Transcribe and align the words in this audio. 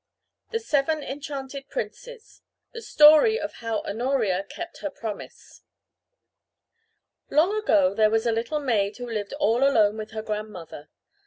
THE 0.49 0.57
SEVEN 0.59 1.03
ENCHANTED 1.03 1.69
PRINCES 1.69 2.41
The 2.73 2.81
Story 2.81 3.39
of 3.39 3.53
How 3.61 3.81
Honoria 3.83 4.43
Kept 4.49 4.79
Her 4.79 4.89
Promise 4.89 5.61
Long 7.29 7.55
ago 7.55 7.93
there 7.93 8.09
was 8.09 8.25
a 8.25 8.31
little 8.31 8.59
maid 8.59 8.97
who 8.97 9.05
lived 9.07 9.33
all 9.33 9.61
alone 9.63 9.97
with 9.97 10.09
her 10.13 10.23
grandmother. 10.23 10.89